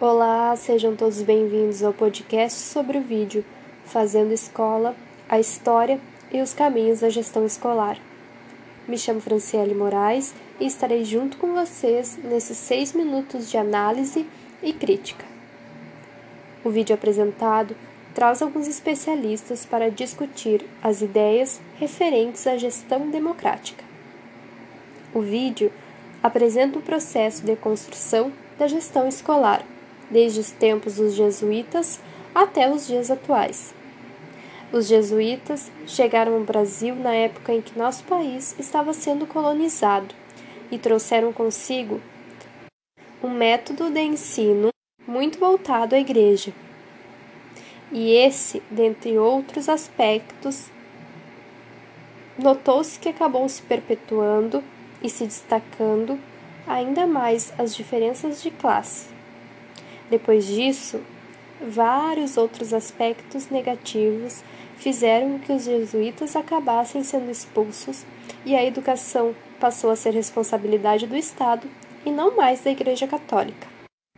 Olá, 0.00 0.56
sejam 0.56 0.96
todos 0.96 1.22
bem-vindos 1.22 1.80
ao 1.80 1.92
podcast 1.92 2.58
sobre 2.58 2.98
o 2.98 3.00
vídeo 3.00 3.44
Fazendo 3.84 4.32
Escola, 4.32 4.92
a 5.28 5.38
História 5.38 6.00
e 6.32 6.42
os 6.42 6.52
Caminhos 6.52 6.98
da 6.98 7.08
Gestão 7.08 7.46
Escolar. 7.46 7.96
Me 8.88 8.98
chamo 8.98 9.20
Franciele 9.20 9.72
Moraes 9.72 10.34
e 10.58 10.66
estarei 10.66 11.04
junto 11.04 11.36
com 11.36 11.54
vocês 11.54 12.18
nesses 12.24 12.58
seis 12.58 12.92
minutos 12.92 13.48
de 13.48 13.56
análise 13.56 14.26
e 14.60 14.72
crítica. 14.72 15.24
O 16.64 16.70
vídeo 16.70 16.92
apresentado 16.92 17.76
traz 18.12 18.42
alguns 18.42 18.66
especialistas 18.66 19.64
para 19.64 19.92
discutir 19.92 20.66
as 20.82 21.02
ideias 21.02 21.60
referentes 21.78 22.48
à 22.48 22.56
gestão 22.56 23.08
democrática. 23.10 23.84
O 25.14 25.20
vídeo 25.20 25.72
apresenta 26.20 26.80
o 26.80 26.82
processo 26.82 27.46
de 27.46 27.54
construção 27.54 28.32
da 28.58 28.66
gestão 28.66 29.06
escolar, 29.06 29.64
desde 30.14 30.38
os 30.38 30.52
tempos 30.52 30.94
dos 30.94 31.12
jesuítas 31.14 32.00
até 32.32 32.70
os 32.70 32.86
dias 32.86 33.10
atuais. 33.10 33.74
Os 34.72 34.86
jesuítas 34.86 35.72
chegaram 35.88 36.34
ao 36.34 36.40
Brasil 36.40 36.94
na 36.94 37.12
época 37.12 37.52
em 37.52 37.60
que 37.60 37.76
nosso 37.76 38.04
país 38.04 38.54
estava 38.56 38.92
sendo 38.92 39.26
colonizado 39.26 40.14
e 40.70 40.78
trouxeram 40.78 41.32
consigo 41.32 42.00
um 43.20 43.28
método 43.28 43.90
de 43.90 44.00
ensino 44.00 44.68
muito 45.04 45.36
voltado 45.38 45.96
à 45.96 45.98
igreja. 45.98 46.52
E 47.90 48.12
esse, 48.12 48.62
dentre 48.70 49.18
outros 49.18 49.68
aspectos, 49.68 50.70
notou-se 52.38 53.00
que 53.00 53.08
acabou 53.08 53.48
se 53.48 53.62
perpetuando 53.62 54.62
e 55.02 55.10
se 55.10 55.24
destacando 55.24 56.18
ainda 56.66 57.04
mais 57.04 57.52
as 57.58 57.74
diferenças 57.74 58.42
de 58.42 58.50
classe. 58.50 59.13
Depois 60.10 60.46
disso, 60.46 61.00
vários 61.60 62.36
outros 62.36 62.72
aspectos 62.72 63.48
negativos 63.48 64.42
fizeram 64.76 65.38
que 65.38 65.52
os 65.52 65.64
jesuítas 65.64 66.36
acabassem 66.36 67.02
sendo 67.02 67.30
expulsos 67.30 68.04
e 68.44 68.54
a 68.54 68.64
educação 68.64 69.34
passou 69.58 69.90
a 69.90 69.96
ser 69.96 70.10
responsabilidade 70.10 71.06
do 71.06 71.16
Estado 71.16 71.68
e 72.04 72.10
não 72.10 72.36
mais 72.36 72.60
da 72.60 72.70
Igreja 72.70 73.06
Católica. 73.06 73.66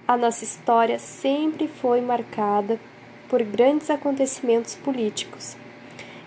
A 0.08 0.16
nossa 0.16 0.44
história 0.44 0.98
sempre 0.98 1.68
foi 1.68 2.00
marcada 2.00 2.80
por 3.28 3.42
grandes 3.42 3.90
acontecimentos 3.90 4.74
políticos, 4.74 5.56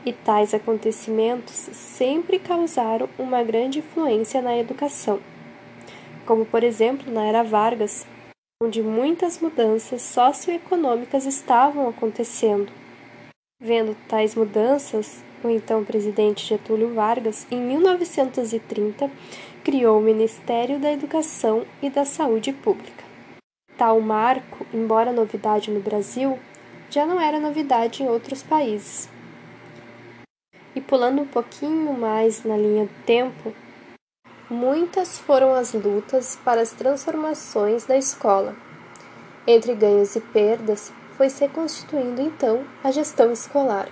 e 0.05 0.13
tais 0.13 0.53
acontecimentos 0.53 1.55
sempre 1.73 2.39
causaram 2.39 3.09
uma 3.17 3.43
grande 3.43 3.79
influência 3.79 4.41
na 4.41 4.57
educação, 4.57 5.19
como 6.25 6.45
por 6.45 6.63
exemplo 6.63 7.11
na 7.11 7.25
era 7.25 7.43
Vargas, 7.43 8.05
onde 8.61 8.81
muitas 8.81 9.39
mudanças 9.39 10.01
socioeconômicas 10.01 11.25
estavam 11.25 11.87
acontecendo. 11.87 12.69
Vendo 13.57 13.95
tais 14.09 14.35
mudanças, 14.35 15.23
o 15.41 15.47
então 15.47 15.85
presidente 15.85 16.45
Getúlio 16.45 16.93
Vargas, 16.93 17.47
em 17.49 17.61
1930, 17.61 19.09
criou 19.63 19.97
o 19.97 20.01
Ministério 20.01 20.77
da 20.77 20.91
Educação 20.91 21.65
e 21.81 21.89
da 21.89 22.03
Saúde 22.03 22.51
Pública. 22.51 23.05
Tal 23.77 24.01
marco, 24.01 24.65
embora 24.73 25.13
novidade 25.13 25.71
no 25.71 25.79
Brasil, 25.79 26.37
já 26.89 27.05
não 27.05 27.17
era 27.21 27.39
novidade 27.39 28.03
em 28.03 28.09
outros 28.09 28.43
países. 28.43 29.07
E 30.75 30.81
pulando 30.81 31.21
um 31.21 31.27
pouquinho 31.27 31.93
mais 31.93 32.43
na 32.43 32.57
linha 32.57 32.83
do 32.83 33.05
tempo, 33.05 33.53
muitas 34.49 35.19
foram 35.19 35.53
as 35.53 35.73
lutas 35.73 36.37
para 36.43 36.61
as 36.61 36.71
transformações 36.71 37.85
da 37.85 37.97
escola. 37.97 38.55
Entre 39.45 39.73
ganhos 39.73 40.15
e 40.15 40.19
perdas, 40.19 40.91
foi 41.17 41.29
se 41.29 41.47
constituindo 41.47 42.21
então 42.21 42.63
a 42.83 42.91
gestão 42.91 43.31
escolar. 43.31 43.87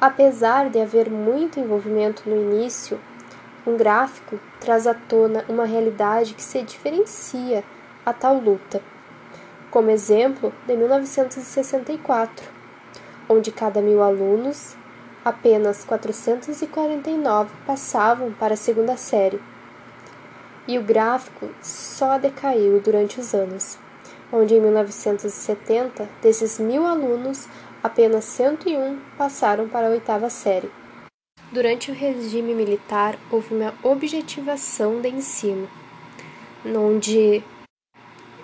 Apesar 0.00 0.70
de 0.70 0.80
haver 0.80 1.10
muito 1.10 1.60
envolvimento 1.60 2.28
no 2.28 2.36
início, 2.36 3.00
um 3.66 3.76
gráfico 3.76 4.40
traz 4.58 4.86
à 4.86 4.94
tona 4.94 5.44
uma 5.48 5.64
realidade 5.64 6.34
que 6.34 6.42
se 6.42 6.62
diferencia 6.62 7.62
a 8.04 8.12
tal 8.12 8.38
luta 8.38 8.82
como 9.70 9.90
exemplo 9.90 10.52
de 10.66 10.76
1964, 10.76 12.44
onde 13.28 13.52
cada 13.52 13.80
mil 13.80 14.02
alunos, 14.02 14.76
apenas 15.24 15.84
449 15.84 17.50
passavam 17.66 18.32
para 18.32 18.54
a 18.54 18.56
segunda 18.56 18.96
série. 18.96 19.40
E 20.66 20.78
o 20.78 20.82
gráfico 20.82 21.48
só 21.62 22.18
decaiu 22.18 22.80
durante 22.80 23.20
os 23.20 23.34
anos, 23.34 23.78
onde 24.32 24.54
em 24.54 24.60
1970, 24.60 26.08
desses 26.22 26.58
mil 26.58 26.86
alunos, 26.86 27.48
apenas 27.82 28.24
101 28.24 28.98
passaram 29.16 29.68
para 29.68 29.88
a 29.88 29.90
oitava 29.90 30.30
série. 30.30 30.70
Durante 31.50 31.90
o 31.90 31.94
regime 31.94 32.54
militar, 32.54 33.18
houve 33.30 33.54
uma 33.54 33.74
objetivação 33.82 35.00
de 35.00 35.08
ensino, 35.08 35.68
onde 36.64 37.42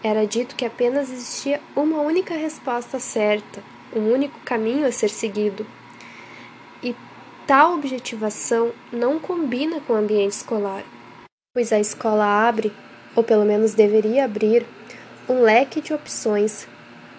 era 0.03 0.27
dito 0.27 0.57
que 0.57 0.65
apenas 0.65 1.11
existia 1.11 1.61
uma 1.75 2.01
única 2.01 2.35
resposta 2.35 2.99
certa, 2.99 3.63
um 3.95 4.13
único 4.13 4.39
caminho 4.41 4.87
a 4.87 4.93
ser 4.93 5.09
seguido. 5.09 5.67
E 6.87 6.95
tal 7.49 7.75
objetivação 7.75 8.73
não 8.93 9.19
combina 9.19 9.81
com 9.81 9.93
o 9.93 9.97
ambiente 9.97 10.35
escolar, 10.35 10.85
pois 11.53 11.73
a 11.73 11.81
escola 11.81 12.25
abre, 12.25 12.73
ou 13.17 13.25
pelo 13.25 13.45
menos 13.45 13.75
deveria 13.75 14.25
abrir, 14.25 14.65
um 15.29 15.43
leque 15.43 15.81
de 15.81 15.93
opções, 15.93 16.69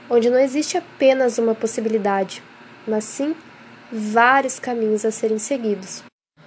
onde 0.09 0.29
não 0.29 0.39
existe 0.39 0.77
apenas 0.77 1.37
uma 1.37 1.53
possibilidade, 1.53 2.41
mas 2.87 3.03
sim 3.03 3.35
vários 3.91 4.57
caminhos 4.57 5.03
a 5.03 5.11
serem 5.11 5.37
seguidos. 5.37 6.01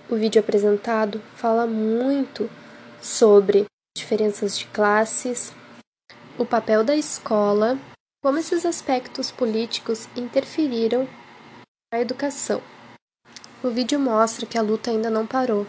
O 0.08 0.16
vídeo 0.16 0.40
apresentado 0.40 1.20
fala 1.36 1.66
muito 1.66 2.48
sobre 3.02 3.66
diferenças 3.94 4.58
de 4.58 4.64
classes, 4.68 5.52
o 6.38 6.46
papel 6.46 6.82
da 6.82 6.96
escola, 6.96 7.78
como 8.24 8.38
esses 8.38 8.64
aspectos 8.64 9.30
políticos 9.30 10.08
interferiram 10.16 11.06
na 11.92 12.00
educação. 12.00 12.62
O 13.62 13.68
vídeo 13.68 14.00
mostra 14.00 14.46
que 14.46 14.56
a 14.56 14.62
luta 14.62 14.90
ainda 14.90 15.10
não 15.10 15.26
parou, 15.26 15.66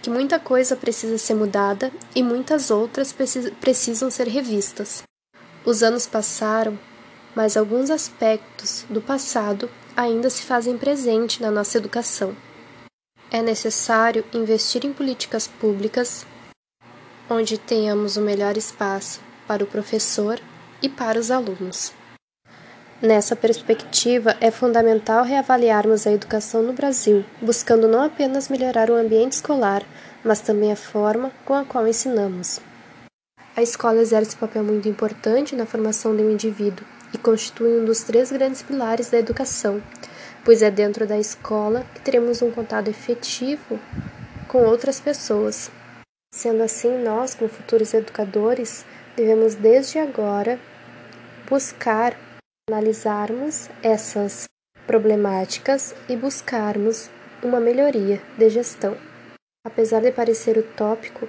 que 0.00 0.08
muita 0.08 0.38
coisa 0.38 0.76
precisa 0.76 1.18
ser 1.18 1.34
mudada 1.34 1.90
e 2.14 2.22
muitas 2.22 2.70
outras 2.70 3.12
precisam 3.60 4.10
ser 4.10 4.28
revistas. 4.28 5.02
Os 5.64 5.82
anos 5.82 6.06
passaram, 6.06 6.78
mas 7.34 7.56
alguns 7.56 7.90
aspectos 7.90 8.86
do 8.88 9.00
passado 9.02 9.68
ainda 9.96 10.30
se 10.30 10.42
fazem 10.42 10.78
presente 10.78 11.42
na 11.42 11.50
nossa 11.50 11.78
educação. 11.78 12.36
É 13.28 13.42
necessário 13.42 14.24
investir 14.32 14.86
em 14.86 14.92
políticas 14.92 15.48
públicas 15.48 16.24
onde 17.28 17.58
tenhamos 17.58 18.16
o 18.16 18.20
melhor 18.20 18.56
espaço 18.56 19.20
para 19.48 19.64
o 19.64 19.66
professor 19.66 20.40
e 20.80 20.88
para 20.88 21.18
os 21.18 21.32
alunos. 21.32 21.92
Nessa 23.00 23.36
perspectiva, 23.36 24.34
é 24.40 24.50
fundamental 24.50 25.22
reavaliarmos 25.22 26.06
a 26.06 26.12
educação 26.12 26.62
no 26.62 26.72
Brasil, 26.72 27.26
buscando 27.42 27.86
não 27.86 28.02
apenas 28.02 28.48
melhorar 28.48 28.88
o 28.88 28.94
ambiente 28.94 29.32
escolar, 29.32 29.82
mas 30.24 30.40
também 30.40 30.72
a 30.72 30.76
forma 30.76 31.30
com 31.44 31.52
a 31.52 31.62
qual 31.62 31.86
ensinamos. 31.86 32.58
A 33.54 33.62
escola 33.62 34.00
exerce 34.00 34.34
um 34.34 34.38
papel 34.38 34.64
muito 34.64 34.88
importante 34.88 35.54
na 35.54 35.66
formação 35.66 36.16
de 36.16 36.22
um 36.22 36.30
indivíduo 36.30 36.86
e 37.12 37.18
constitui 37.18 37.78
um 37.78 37.84
dos 37.84 38.02
três 38.02 38.32
grandes 38.32 38.62
pilares 38.62 39.10
da 39.10 39.18
educação, 39.18 39.82
pois 40.42 40.62
é 40.62 40.70
dentro 40.70 41.06
da 41.06 41.18
escola 41.18 41.84
que 41.94 42.00
teremos 42.00 42.40
um 42.40 42.50
contato 42.50 42.88
efetivo 42.88 43.78
com 44.48 44.64
outras 44.64 45.00
pessoas. 45.00 45.70
Sendo 46.32 46.62
assim, 46.62 46.96
nós, 47.02 47.34
como 47.34 47.50
futuros 47.50 47.92
educadores, 47.92 48.86
devemos 49.14 49.54
desde 49.54 49.98
agora 49.98 50.58
buscar 51.46 52.16
analisarmos 52.68 53.70
essas 53.80 54.48
problemáticas 54.88 55.94
e 56.08 56.16
buscarmos 56.16 57.08
uma 57.40 57.60
melhoria 57.60 58.20
de 58.36 58.50
gestão. 58.50 58.96
Apesar 59.64 60.00
de 60.00 60.10
parecer 60.10 60.58
utópico, 60.58 61.28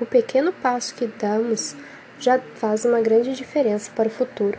o 0.00 0.06
pequeno 0.06 0.50
passo 0.50 0.94
que 0.94 1.06
damos 1.06 1.76
já 2.18 2.38
faz 2.38 2.86
uma 2.86 3.02
grande 3.02 3.34
diferença 3.34 3.90
para 3.94 4.08
o 4.08 4.10
futuro. 4.10 4.58